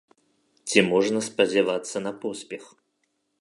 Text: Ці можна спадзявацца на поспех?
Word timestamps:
Ці 0.71 0.79
можна 0.91 1.19
спадзявацца 1.27 1.97
на 2.07 2.15
поспех? 2.25 2.63